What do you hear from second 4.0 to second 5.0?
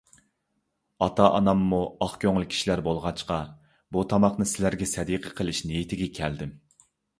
تاماقنى سىلەرگە